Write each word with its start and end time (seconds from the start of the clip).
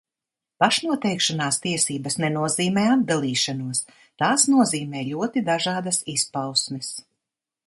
Pašnoteikšanās 0.61 1.59
tiesības 1.65 2.17
nenozīmē 2.23 2.87
atdalīšanos, 2.95 3.85
tās 4.23 4.49
nozīmē 4.57 5.05
ļoti 5.15 5.49
dažādas 5.55 6.05
izpausmes. 6.19 6.95